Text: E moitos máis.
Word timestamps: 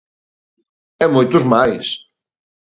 E 1.03 1.05
moitos 1.15 1.43
máis. 1.53 1.87